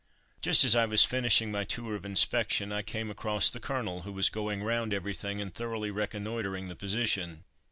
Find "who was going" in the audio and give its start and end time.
4.01-4.63